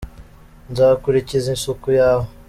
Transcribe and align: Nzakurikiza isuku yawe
Nzakurikiza 0.71 1.47
isuku 1.57 1.87
yawe 1.99 2.25